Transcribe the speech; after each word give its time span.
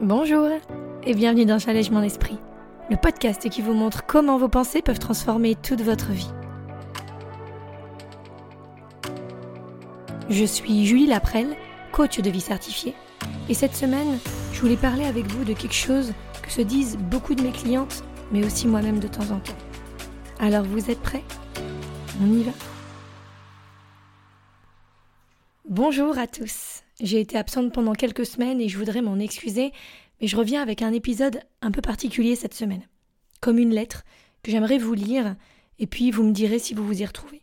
Bonjour 0.00 0.48
et 1.02 1.12
bienvenue 1.12 1.44
dans 1.44 1.58
Challengement 1.58 2.00
d'Esprit, 2.00 2.38
le 2.88 2.96
podcast 2.96 3.48
qui 3.48 3.62
vous 3.62 3.72
montre 3.72 4.06
comment 4.06 4.38
vos 4.38 4.48
pensées 4.48 4.80
peuvent 4.80 5.00
transformer 5.00 5.56
toute 5.56 5.80
votre 5.80 6.12
vie. 6.12 6.30
Je 10.30 10.44
suis 10.44 10.86
Julie 10.86 11.08
Laprelle, 11.08 11.56
coach 11.90 12.20
de 12.20 12.30
vie 12.30 12.40
certifiée, 12.40 12.94
et 13.48 13.54
cette 13.54 13.74
semaine, 13.74 14.20
je 14.52 14.60
voulais 14.60 14.76
parler 14.76 15.04
avec 15.04 15.26
vous 15.26 15.42
de 15.42 15.52
quelque 15.52 15.74
chose 15.74 16.12
que 16.42 16.52
se 16.52 16.62
disent 16.62 16.96
beaucoup 16.96 17.34
de 17.34 17.42
mes 17.42 17.50
clientes, 17.50 18.04
mais 18.30 18.46
aussi 18.46 18.68
moi-même 18.68 19.00
de 19.00 19.08
temps 19.08 19.32
en 19.32 19.40
temps. 19.40 19.58
Alors 20.38 20.62
vous 20.62 20.92
êtes 20.92 21.02
prêts? 21.02 21.24
On 22.22 22.26
y 22.26 22.44
va? 22.44 22.52
Bonjour 25.68 26.16
à 26.18 26.28
tous. 26.28 26.77
J'ai 27.00 27.20
été 27.20 27.38
absente 27.38 27.72
pendant 27.72 27.92
quelques 27.92 28.26
semaines 28.26 28.60
et 28.60 28.68
je 28.68 28.76
voudrais 28.76 29.02
m'en 29.02 29.18
excuser, 29.18 29.72
mais 30.20 30.26
je 30.26 30.36
reviens 30.36 30.62
avec 30.62 30.82
un 30.82 30.92
épisode 30.92 31.40
un 31.62 31.70
peu 31.70 31.80
particulier 31.80 32.34
cette 32.34 32.54
semaine. 32.54 32.82
Comme 33.40 33.58
une 33.58 33.72
lettre 33.72 34.04
que 34.42 34.50
j'aimerais 34.50 34.78
vous 34.78 34.94
lire 34.94 35.36
et 35.78 35.86
puis 35.86 36.10
vous 36.10 36.24
me 36.24 36.32
direz 36.32 36.58
si 36.58 36.74
vous 36.74 36.84
vous 36.84 37.00
y 37.00 37.06
retrouvez. 37.06 37.42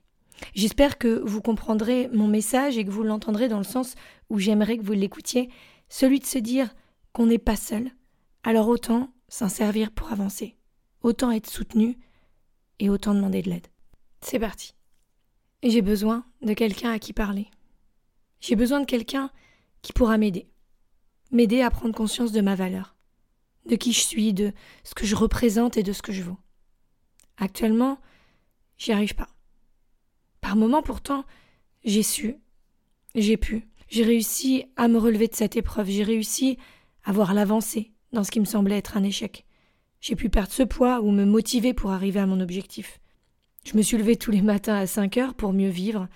J'espère 0.54 0.98
que 0.98 1.22
vous 1.24 1.42
comprendrez 1.42 2.10
mon 2.10 2.28
message 2.28 2.78
et 2.78 2.84
que 2.84 2.92
vous 2.92 3.04
l'entendrez 3.04 3.48
dans 3.48 3.58
le 3.58 3.64
sens 3.64 3.96
où 4.30 4.40
j'aimerais 4.40 4.78
que 4.78 4.84
vous 4.84 4.92
l'écoutiez, 4.92 5.50
celui 5.88 6.20
de 6.20 6.26
se 6.26 6.38
dire 6.38 6.76
qu'on 7.14 7.28
n'est 7.28 7.38
pas 7.38 7.56
seul, 7.56 7.92
alors 8.44 8.68
autant 8.68 9.14
s'en 9.30 9.48
servir 9.48 9.92
pour 9.92 10.12
avancer, 10.12 10.58
autant 11.02 11.32
être 11.32 11.50
soutenu 11.50 11.98
et 12.80 12.90
autant 12.90 13.16
demander 13.16 13.42
de 13.42 13.50
l'aide. 13.50 13.68
C'est 14.20 14.40
parti. 14.40 14.74
J'ai 15.64 15.82
besoin 15.82 16.26
de 16.42 16.54
quelqu'un 16.54 16.92
à 16.92 17.00
qui 17.00 17.14
parler. 17.14 17.48
J'ai 18.42 18.58
besoin 18.58 18.82
de 18.82 18.86
quelqu'un 18.86 19.32
qui 19.86 19.94
pourra 19.94 20.18
m'aider. 20.18 20.50
M'aider 21.32 21.62
à 21.62 21.70
prendre 21.70 21.94
conscience 21.94 22.32
de 22.32 22.42
ma 22.42 22.56
valeur, 22.56 22.96
de 23.68 23.76
qui 23.76 23.94
je 23.94 24.00
suis, 24.00 24.34
de 24.34 24.52
ce 24.84 24.96
que 24.96 25.06
je 25.06 25.16
représente 25.16 25.78
et 25.78 25.84
de 25.84 25.94
ce 25.94 26.02
que 26.02 26.12
je 26.12 26.24
vaux. 26.24 26.40
Actuellement, 27.38 28.00
j'y 28.80 28.94
arrive 28.94 29.14
pas. 29.14 29.30
Par 30.42 30.56
moments 30.56 30.82
pourtant, 30.82 31.24
j'ai 31.84 32.02
su, 32.02 32.38
j'ai 33.14 33.38
pu, 33.38 33.68
j'ai 33.88 34.04
réussi 34.04 34.66
à 34.76 34.88
me 34.88 34.98
relever 34.98 35.28
de 35.28 35.36
cette 35.36 35.56
épreuve, 35.56 35.88
j'ai 35.88 36.04
réussi 36.04 36.58
à 37.04 37.12
voir 37.12 37.36
l'avancée 37.36 37.92
dans 38.12 38.24
ce 38.24 38.32
qui 38.32 38.40
me 38.40 38.46
semblait 38.46 38.80
être 38.80 38.98
un 38.98 39.04
échec. 39.04 39.46
J'ai 40.02 40.16
pu 40.16 40.30
perdre 40.30 40.52
ce 40.52 40.64
poids 40.64 41.02
ou 41.02 41.12
me 41.12 41.26
motiver 41.26 41.76
pour 41.76 41.92
arriver 41.92 42.20
à 42.20 42.26
mon 42.26 42.40
objectif. 42.40 43.00
Je 43.66 43.78
me 43.78 43.84
suis 43.84 43.98
levée 43.98 44.16
tous 44.16 44.32
les 44.32 44.42
matins 44.42 44.78
à 44.78 44.88
5 44.88 45.18
heures 45.18 45.36
pour 45.36 45.54
mieux 45.54 45.70
vivre, 45.70 46.08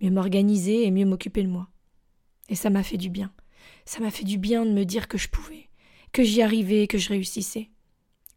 mieux 0.00 0.10
m'organiser 0.10 0.84
et 0.84 0.90
mieux 0.90 1.06
m'occuper 1.06 1.44
de 1.44 1.48
moi. 1.48 1.71
Et 2.48 2.54
ça 2.54 2.70
m'a 2.70 2.82
fait 2.82 2.96
du 2.96 3.10
bien. 3.10 3.32
Ça 3.84 4.00
m'a 4.00 4.10
fait 4.10 4.24
du 4.24 4.38
bien 4.38 4.64
de 4.64 4.72
me 4.72 4.84
dire 4.84 5.08
que 5.08 5.18
je 5.18 5.28
pouvais, 5.28 5.68
que 6.12 6.22
j'y 6.22 6.42
arrivais, 6.42 6.86
que 6.86 6.98
je 6.98 7.08
réussissais. 7.08 7.70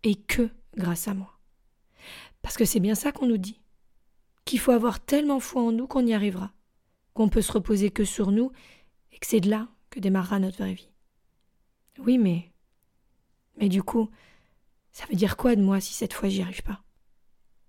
Et 0.03 0.16
que 0.16 0.50
grâce 0.75 1.08
à 1.08 1.14
moi. 1.14 1.39
Parce 2.42 2.58
que 2.58 2.66
c'est 2.66 2.80
bien 2.80 2.95
ça 2.95 3.11
qu'on 3.11 3.26
nous 3.26 3.38
dit. 3.38 3.59
Qu'il 4.45 4.59
faut 4.59 4.72
avoir 4.72 5.00
tellement 5.00 5.39
foi 5.39 5.64
en 5.64 5.72
nous 5.72 5.88
qu'on 5.88 6.06
y 6.06 6.14
arrivera. 6.14 6.53
Qu'on 7.14 7.30
peut 7.30 7.42
se 7.42 7.52
reposer 7.52 7.89
que 7.89 8.06
sur 8.06 8.31
nous 8.31 8.52
et 9.11 9.17
que 9.17 9.26
c'est 9.26 9.39
de 9.39 9.50
là 9.50 9.67
que 9.89 10.00
démarrera 10.00 10.39
notre 10.39 10.58
vraie 10.58 10.73
vie. 10.73 10.92
Oui, 11.98 12.17
mais. 12.17 12.52
Mais 13.58 13.70
du 13.70 13.81
coup, 13.81 14.09
ça 14.92 15.06
veut 15.08 15.16
dire 15.16 15.38
quoi 15.38 15.56
de 15.56 15.61
moi 15.61 15.80
si 15.80 15.94
cette 15.94 16.14
fois 16.14 16.30
j'y 16.30 16.42
arrive 16.42 16.64
pas? 16.64 16.83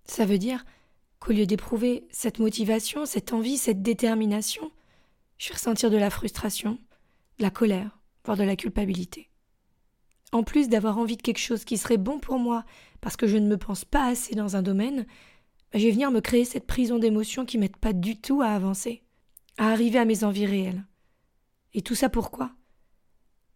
Ça 0.05 0.27
veut 0.27 0.39
dire 0.39 0.64
qu'au 1.20 1.33
lieu 1.33 1.47
d'éprouver 1.47 2.07
cette 2.11 2.39
motivation, 2.39 3.07
cette 3.07 3.33
envie, 3.33 3.57
cette 3.57 3.83
détermination, 3.83 4.70
je 5.39 5.48
vais 5.48 5.55
ressentir 5.55 5.91
de 5.91 5.97
la 5.97 6.11
frustration, 6.11 6.79
de 7.39 7.42
la 7.42 7.51
colère, 7.51 7.98
voire 8.25 8.37
de 8.37 8.45
la 8.45 8.56
culpabilité. 8.56 9.31
En 10.33 10.42
plus 10.42 10.69
d'avoir 10.69 10.98
envie 10.98 11.17
de 11.17 11.23
quelque 11.23 11.39
chose 11.39 11.65
qui 11.65 11.77
serait 11.77 11.98
bon 11.98 12.19
pour 12.19 12.39
moi 12.39 12.65
parce 13.01 13.17
que 13.17 13.27
je 13.27 13.36
ne 13.36 13.48
me 13.48 13.57
pense 13.57 13.85
pas 13.85 14.07
assez 14.07 14.35
dans 14.35 14.57
un 14.57 14.63
domaine, 14.63 15.07
bah, 15.73 15.79
je 15.79 15.85
vais 15.85 15.92
venir 15.92 16.11
me 16.11 16.20
créer 16.20 16.45
cette 16.45 16.67
prison 16.67 16.98
d'émotions 16.98 17.45
qui 17.45 17.58
m'aide 17.58 17.77
pas 17.77 17.92
du 17.92 18.20
tout 18.20 18.42
à 18.42 18.48
avancer, 18.48 19.02
à 19.58 19.70
arriver 19.70 19.98
à 19.98 20.05
mes 20.05 20.24
envies 20.24 20.47
réelles. 20.47 20.85
Et 21.74 21.83
tout 21.83 21.95
ça 21.95 22.08
pourquoi? 22.08 22.53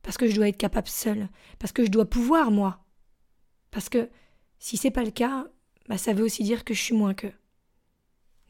Parce 0.02 0.16
que 0.16 0.28
je 0.28 0.34
dois 0.34 0.48
être 0.48 0.56
capable 0.56 0.88
seule, 0.88 1.28
parce 1.58 1.72
que 1.72 1.84
je 1.84 1.90
dois 1.90 2.08
pouvoir 2.08 2.50
moi. 2.50 2.84
Parce 3.70 3.88
que 3.88 4.08
si 4.58 4.76
c'est 4.76 4.90
pas 4.90 5.04
le 5.04 5.10
cas, 5.10 5.46
bah 5.88 5.98
ça 5.98 6.12
veut 6.12 6.24
aussi 6.24 6.42
dire 6.42 6.64
que 6.64 6.74
je 6.74 6.82
suis 6.82 6.94
moins 6.94 7.14
qu'eux. 7.14 7.34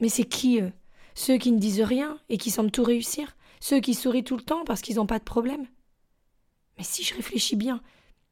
Mais 0.01 0.09
c'est 0.09 0.25
qui 0.25 0.61
eux? 0.61 0.73
Ceux 1.15 1.39
qui 1.39 1.53
ne 1.53 1.59
disent 1.59 1.83
rien 1.83 2.19
et 2.29 2.39
qui 2.39 2.51
semblent 2.51 2.71
tout 2.71 2.85
réussir 2.85 3.37
Ceux 3.61 3.81
qui 3.81 3.95
sourient 3.95 4.25
tout 4.25 4.37
le 4.37 4.43
temps 4.43 4.65
parce 4.65 4.81
qu'ils 4.81 4.97
n'ont 4.97 5.07
pas 5.07 5.19
de 5.19 5.25
problème 5.25 5.67
Mais 6.79 6.85
si 6.85 7.03
je 7.03 7.15
réfléchis 7.15 7.57
bien, 7.57 7.81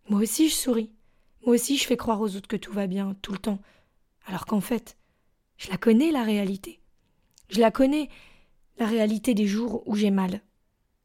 moi 0.09 0.21
aussi 0.21 0.49
je 0.49 0.55
souris. 0.55 0.91
Moi 1.45 1.55
aussi 1.55 1.77
je 1.77 1.87
fais 1.87 1.97
croire 1.97 2.21
aux 2.21 2.37
autres 2.37 2.49
que 2.49 2.57
tout 2.57 2.73
va 2.73 2.87
bien, 2.87 3.17
tout 3.23 3.33
le 3.33 3.39
temps. 3.39 3.61
Alors 4.27 4.47
qu'en 4.47 4.61
fait, 4.61 4.97
je 5.57 5.69
la 5.71 5.77
connais 5.77 6.13
la 6.13 6.23
réalité. 6.23 6.81
Je 7.51 7.61
la 7.61 7.71
connais, 7.71 8.09
la 8.79 8.87
réalité 8.87 9.35
des 9.35 9.47
jours 9.47 9.83
où 9.87 9.97
j'ai 9.97 10.11
mal, 10.11 10.43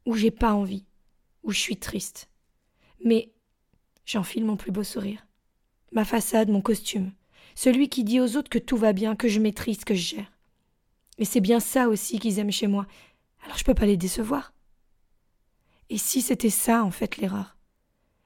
où 0.06 0.14
j'ai 0.14 0.30
pas 0.30 0.52
envie, 0.52 0.84
où 1.42 1.50
je 1.50 1.58
suis 1.58 1.76
triste. 1.76 2.28
Mais 3.04 3.32
j'enfile 4.04 4.44
mon 4.44 4.56
plus 4.56 4.70
beau 4.70 4.84
sourire. 4.84 5.26
Ma 5.92 6.04
façade, 6.04 6.50
mon 6.50 6.60
costume. 6.60 7.12
Celui 7.54 7.88
qui 7.88 8.04
dit 8.04 8.20
aux 8.20 8.36
autres 8.36 8.50
que 8.50 8.58
tout 8.58 8.76
va 8.76 8.92
bien, 8.92 9.16
que 9.16 9.28
je 9.28 9.40
maîtrise, 9.40 9.84
que 9.84 9.94
je 9.94 10.16
gère. 10.16 10.32
Et 11.18 11.24
c'est 11.24 11.40
bien 11.40 11.60
ça 11.60 11.88
aussi 11.88 12.18
qu'ils 12.18 12.38
aiment 12.38 12.50
chez 12.50 12.66
moi. 12.66 12.86
Alors 13.44 13.56
je 13.56 13.64
peux 13.64 13.74
pas 13.74 13.86
les 13.86 13.96
décevoir. 13.96 14.52
Et 15.90 15.98
si 15.98 16.22
c'était 16.22 16.50
ça, 16.50 16.82
en 16.84 16.90
fait, 16.90 17.18
l'erreur? 17.18 17.56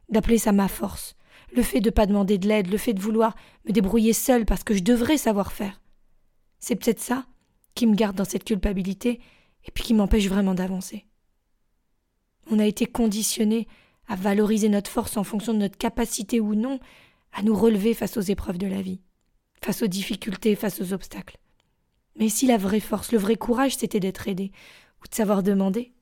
D'appeler 0.09 0.39
ça 0.39 0.53
ma 0.53 0.69
force, 0.69 1.17
le 1.55 1.63
fait 1.63 1.81
de 1.81 1.91
pas 1.91 2.07
demander 2.07 2.39
de 2.39 2.49
l'aide, 2.49 2.71
le 2.71 2.79
fait 2.79 2.95
de 2.95 3.01
vouloir 3.01 3.35
me 3.67 3.73
débrouiller 3.73 4.13
seule 4.13 4.47
parce 4.47 4.65
que 4.65 4.75
je 4.75 4.83
devrais 4.83 5.19
savoir 5.19 5.53
faire. 5.53 5.81
C'est 6.59 6.77
peut-être 6.77 7.01
ça 7.01 7.27
qui 7.75 7.87
me 7.87 7.95
garde 7.95 8.17
dans 8.17 8.25
cette 8.25 8.45
culpabilité 8.45 9.21
et 9.65 9.71
puis 9.71 9.85
qui 9.85 9.95
m'empêche 9.95 10.29
vraiment 10.29 10.55
d'avancer. 10.55 11.07
On 12.51 12.59
a 12.59 12.67
été 12.67 12.87
conditionné 12.87 13.69
à 14.07 14.17
valoriser 14.17 14.69
notre 14.69 14.91
force 14.91 15.17
en 15.17 15.25
fonction 15.25 15.53
de 15.53 15.59
notre 15.59 15.77
capacité 15.77 16.41
ou 16.41 16.55
non 16.55 16.81
à 17.33 17.43
nous 17.43 17.55
relever 17.55 17.93
face 17.93 18.17
aux 18.17 18.23
épreuves 18.23 18.59
de 18.59 18.67
la 18.67 18.81
vie, 18.81 19.03
face 19.63 19.83
aux 19.83 19.87
difficultés, 19.87 20.57
face 20.57 20.81
aux 20.81 20.95
obstacles. 20.95 21.39
Mais 22.19 22.29
si 22.29 22.47
la 22.47 22.59
vraie 22.59 22.81
force, 22.81 23.13
le 23.13 23.19
vrai 23.19 23.37
courage, 23.37 23.77
c'était 23.77 24.01
d'être 24.01 24.27
aidé, 24.29 24.51
ou 25.03 25.09
de 25.09 25.15
savoir 25.15 25.43
demander, 25.43 25.93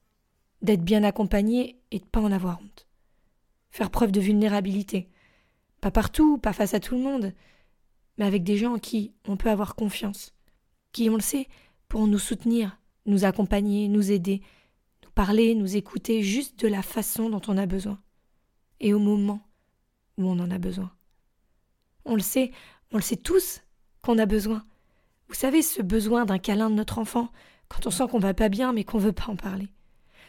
d'être 0.62 0.82
bien 0.82 1.04
accompagné 1.04 1.78
et 1.90 1.98
de 1.98 2.04
pas 2.04 2.20
en 2.20 2.32
avoir 2.32 2.58
honte. 2.60 2.86
Faire 3.70 3.90
preuve 3.90 4.12
de 4.12 4.20
vulnérabilité. 4.20 5.10
Pas 5.82 5.90
partout, 5.90 6.38
pas 6.38 6.54
face 6.54 6.72
à 6.72 6.80
tout 6.80 6.94
le 6.94 7.02
monde, 7.02 7.34
mais 8.16 8.24
avec 8.24 8.42
des 8.42 8.56
gens 8.56 8.74
en 8.74 8.78
qui 8.78 9.12
on 9.28 9.36
peut 9.36 9.50
avoir 9.50 9.74
confiance, 9.74 10.34
qui, 10.92 11.10
on 11.10 11.16
le 11.16 11.20
sait, 11.20 11.48
pourront 11.88 12.06
nous 12.06 12.18
soutenir, 12.18 12.80
nous 13.04 13.26
accompagner, 13.26 13.88
nous 13.88 14.10
aider, 14.10 14.40
nous 15.04 15.10
parler, 15.10 15.54
nous 15.54 15.76
écouter 15.76 16.22
juste 16.22 16.58
de 16.60 16.68
la 16.68 16.82
façon 16.82 17.28
dont 17.28 17.42
on 17.46 17.58
a 17.58 17.66
besoin, 17.66 18.00
et 18.80 18.94
au 18.94 18.98
moment 18.98 19.46
où 20.16 20.24
on 20.24 20.38
en 20.40 20.50
a 20.50 20.58
besoin. 20.58 20.90
On 22.06 22.14
le 22.14 22.22
sait, 22.22 22.52
on 22.92 22.96
le 22.96 23.02
sait 23.02 23.16
tous 23.16 23.60
qu'on 24.00 24.16
a 24.16 24.24
besoin, 24.24 24.64
vous 25.28 25.34
savez, 25.34 25.62
ce 25.62 25.82
besoin 25.82 26.24
d'un 26.24 26.38
câlin 26.38 26.70
de 26.70 26.74
notre 26.74 26.98
enfant, 26.98 27.30
quand 27.68 27.86
on 27.86 27.90
sent 27.90 28.06
qu'on 28.10 28.18
va 28.18 28.34
pas 28.34 28.48
bien 28.48 28.72
mais 28.72 28.84
qu'on 28.84 28.98
veut 28.98 29.12
pas 29.12 29.28
en 29.28 29.36
parler. 29.36 29.68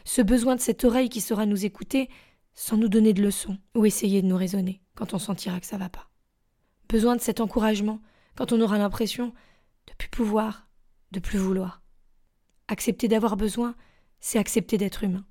Ce 0.05 0.21
besoin 0.21 0.55
de 0.55 0.61
cette 0.61 0.83
oreille 0.83 1.09
qui 1.09 1.21
saura 1.21 1.45
nous 1.45 1.65
écouter 1.65 2.09
sans 2.53 2.77
nous 2.77 2.89
donner 2.89 3.13
de 3.13 3.21
leçons 3.21 3.57
ou 3.75 3.85
essayer 3.85 4.21
de 4.21 4.27
nous 4.27 4.37
raisonner 4.37 4.81
quand 4.95 5.13
on 5.13 5.19
sentira 5.19 5.59
que 5.59 5.65
ça 5.65 5.77
va 5.77 5.89
pas. 5.89 6.09
Besoin 6.89 7.15
de 7.15 7.21
cet 7.21 7.39
encouragement 7.39 8.01
quand 8.35 8.51
on 8.51 8.61
aura 8.61 8.77
l'impression 8.77 9.33
de 9.87 9.93
plus 9.97 10.09
pouvoir, 10.09 10.67
de 11.11 11.19
plus 11.19 11.37
vouloir. 11.37 11.81
Accepter 12.67 13.07
d'avoir 13.07 13.37
besoin, 13.37 13.75
c'est 14.19 14.39
accepter 14.39 14.77
d'être 14.77 15.03
humain. 15.03 15.25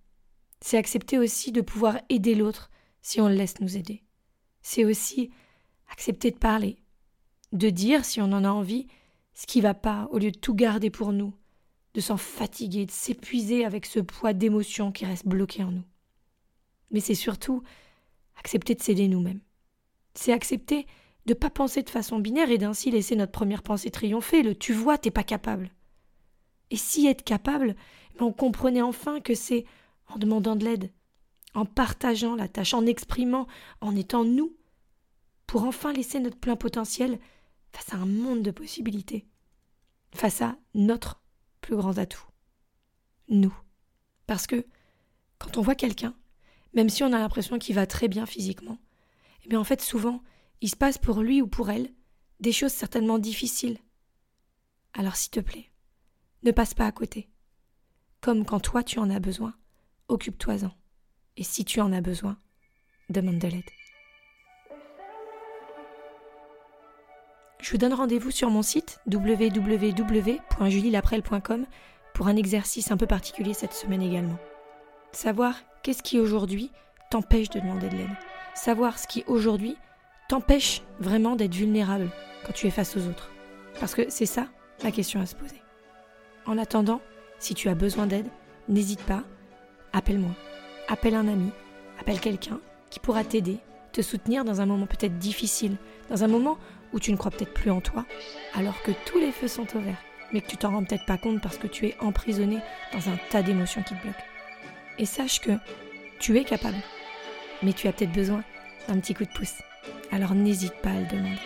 C'est 0.60 0.78
accepter 0.78 1.18
aussi 1.18 1.52
de 1.52 1.60
pouvoir 1.60 1.98
aider 2.08 2.34
l'autre 2.34 2.70
si 3.02 3.20
on 3.20 3.28
le 3.28 3.34
laisse 3.34 3.60
nous 3.60 3.76
aider. 3.76 4.04
C'est 4.62 4.84
aussi 4.84 5.30
accepter 5.90 6.30
de 6.30 6.38
parler, 6.38 6.78
de 7.52 7.70
dire 7.70 8.04
si 8.04 8.20
on 8.20 8.32
en 8.32 8.44
a 8.44 8.50
envie 8.50 8.86
ce 9.36 9.46
qui 9.46 9.60
va 9.60 9.74
pas, 9.74 10.08
au 10.10 10.18
lieu 10.18 10.32
de 10.32 10.38
tout 10.38 10.54
garder 10.54 10.88
pour 10.88 11.12
nous, 11.12 11.34
de 11.92 12.00
s'en 12.00 12.16
fatiguer, 12.16 12.86
de 12.86 12.90
s'épuiser 12.90 13.66
avec 13.66 13.84
ce 13.84 14.00
poids 14.00 14.32
d'émotions 14.32 14.92
qui 14.92 15.04
reste 15.04 15.28
bloqué 15.28 15.62
en 15.62 15.70
nous. 15.70 15.84
Mais 16.90 17.00
c'est 17.00 17.14
surtout 17.14 17.62
accepter 18.38 18.74
de 18.74 18.82
céder 18.82 19.08
nous-mêmes. 19.08 19.42
C'est 20.14 20.32
accepter 20.32 20.86
de 21.26 21.32
ne 21.32 21.38
pas 21.38 21.50
penser 21.50 21.82
de 21.82 21.90
façon 21.90 22.18
binaire 22.18 22.50
et 22.50 22.56
d'ainsi 22.56 22.90
laisser 22.90 23.14
notre 23.14 23.32
première 23.32 23.62
pensée 23.62 23.90
triompher, 23.90 24.42
le 24.42 24.54
tu 24.54 24.72
vois, 24.72 24.96
t'es 24.96 25.10
pas 25.10 25.22
capable. 25.22 25.70
Et 26.70 26.76
si 26.76 27.06
être 27.06 27.22
capable, 27.22 27.76
ben, 28.18 28.24
on 28.24 28.32
comprenait 28.32 28.82
enfin 28.82 29.20
que 29.20 29.34
c'est 29.34 29.66
en 30.08 30.16
demandant 30.16 30.56
de 30.56 30.64
l'aide, 30.64 30.90
en 31.54 31.66
partageant 31.66 32.36
la 32.36 32.48
tâche, 32.48 32.72
en 32.72 32.86
exprimant, 32.86 33.46
en 33.82 33.94
étant 33.96 34.24
nous, 34.24 34.56
pour 35.46 35.64
enfin 35.64 35.92
laisser 35.92 36.20
notre 36.20 36.38
plein 36.38 36.56
potentiel 36.56 37.18
face 37.76 37.92
à 37.92 37.98
un 37.98 38.06
monde 38.06 38.42
de 38.42 38.50
possibilités, 38.50 39.26
face 40.14 40.40
à 40.40 40.56
notre 40.74 41.20
plus 41.60 41.76
grand 41.76 41.98
atout, 41.98 42.24
nous. 43.28 43.54
Parce 44.26 44.46
que 44.46 44.66
quand 45.38 45.58
on 45.58 45.62
voit 45.62 45.74
quelqu'un, 45.74 46.14
même 46.72 46.88
si 46.88 47.02
on 47.02 47.12
a 47.12 47.18
l'impression 47.18 47.58
qu'il 47.58 47.74
va 47.74 47.86
très 47.86 48.08
bien 48.08 48.24
physiquement, 48.24 48.78
eh 49.44 49.48
bien 49.48 49.60
en 49.60 49.64
fait 49.64 49.82
souvent, 49.82 50.22
il 50.62 50.70
se 50.70 50.76
passe 50.76 50.96
pour 50.96 51.20
lui 51.20 51.42
ou 51.42 51.46
pour 51.46 51.68
elle 51.68 51.92
des 52.40 52.52
choses 52.52 52.72
certainement 52.72 53.18
difficiles. 53.18 53.78
Alors 54.94 55.16
s'il 55.16 55.30
te 55.30 55.40
plaît, 55.40 55.70
ne 56.44 56.52
passe 56.52 56.72
pas 56.72 56.86
à 56.86 56.92
côté. 56.92 57.28
Comme 58.22 58.46
quand 58.46 58.60
toi 58.60 58.82
tu 58.84 58.98
en 58.98 59.10
as 59.10 59.20
besoin, 59.20 59.54
occupe-toi-en. 60.08 60.72
Et 61.36 61.42
si 61.42 61.66
tu 61.66 61.82
en 61.82 61.92
as 61.92 62.00
besoin, 62.00 62.38
demande 63.10 63.38
de 63.38 63.48
l'aide. 63.48 63.75
Je 67.66 67.72
vous 67.72 67.78
donne 67.78 67.94
rendez-vous 67.94 68.30
sur 68.30 68.48
mon 68.48 68.62
site 68.62 69.00
www.julielaprel.com 69.12 71.66
pour 72.14 72.28
un 72.28 72.36
exercice 72.36 72.92
un 72.92 72.96
peu 72.96 73.08
particulier 73.08 73.54
cette 73.54 73.72
semaine 73.72 74.02
également. 74.02 74.38
Savoir 75.10 75.56
qu'est-ce 75.82 76.04
qui 76.04 76.20
aujourd'hui 76.20 76.70
t'empêche 77.10 77.50
de 77.50 77.58
demander 77.58 77.88
de 77.88 77.96
l'aide. 77.96 78.16
Savoir 78.54 79.00
ce 79.00 79.08
qui 79.08 79.24
aujourd'hui 79.26 79.76
t'empêche 80.28 80.82
vraiment 81.00 81.34
d'être 81.34 81.56
vulnérable 81.56 82.08
quand 82.46 82.52
tu 82.52 82.68
es 82.68 82.70
face 82.70 82.96
aux 82.96 83.08
autres. 83.08 83.32
Parce 83.80 83.96
que 83.96 84.08
c'est 84.10 84.26
ça 84.26 84.46
la 84.84 84.92
question 84.92 85.20
à 85.20 85.26
se 85.26 85.34
poser. 85.34 85.60
En 86.46 86.58
attendant, 86.58 87.00
si 87.40 87.56
tu 87.56 87.68
as 87.68 87.74
besoin 87.74 88.06
d'aide, 88.06 88.28
n'hésite 88.68 89.02
pas, 89.02 89.24
appelle-moi, 89.92 90.36
appelle 90.86 91.16
un 91.16 91.26
ami, 91.26 91.50
appelle 91.98 92.20
quelqu'un 92.20 92.60
qui 92.90 93.00
pourra 93.00 93.24
t'aider, 93.24 93.58
te 93.90 94.02
soutenir 94.02 94.44
dans 94.44 94.60
un 94.60 94.66
moment 94.66 94.86
peut-être 94.86 95.18
difficile, 95.18 95.76
dans 96.10 96.22
un 96.22 96.28
moment 96.28 96.58
où 96.92 97.00
tu 97.00 97.12
ne 97.12 97.16
crois 97.16 97.30
peut-être 97.30 97.54
plus 97.54 97.70
en 97.70 97.80
toi, 97.80 98.04
alors 98.54 98.82
que 98.82 98.92
tous 99.04 99.18
les 99.18 99.32
feux 99.32 99.48
sont 99.48 99.66
ouverts, 99.76 100.02
mais 100.32 100.40
que 100.40 100.48
tu 100.48 100.56
t'en 100.56 100.70
rends 100.70 100.84
peut-être 100.84 101.06
pas 101.06 101.18
compte 101.18 101.40
parce 101.42 101.58
que 101.58 101.66
tu 101.66 101.86
es 101.86 101.96
emprisonné 102.00 102.58
dans 102.92 103.08
un 103.08 103.16
tas 103.30 103.42
d'émotions 103.42 103.82
qui 103.82 103.94
te 103.94 104.02
bloquent. 104.02 104.24
Et 104.98 105.06
sache 105.06 105.40
que 105.40 105.52
tu 106.18 106.38
es 106.38 106.44
capable, 106.44 106.78
mais 107.62 107.72
tu 107.72 107.88
as 107.88 107.92
peut-être 107.92 108.12
besoin 108.12 108.42
d'un 108.88 108.98
petit 109.00 109.14
coup 109.14 109.24
de 109.24 109.30
pouce. 109.30 109.62
Alors 110.10 110.34
n'hésite 110.34 110.76
pas 110.82 110.90
à 110.90 111.00
le 111.00 111.06
demander. 111.06 111.40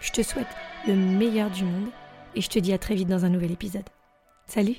Je 0.00 0.10
te 0.10 0.22
souhaite 0.22 0.48
le 0.86 0.94
meilleur 0.94 1.50
du 1.50 1.64
monde 1.64 1.90
et 2.34 2.40
je 2.40 2.48
te 2.48 2.58
dis 2.58 2.72
à 2.72 2.78
très 2.78 2.94
vite 2.94 3.08
dans 3.08 3.24
un 3.24 3.28
nouvel 3.28 3.52
épisode. 3.52 3.88
Salut 4.46 4.76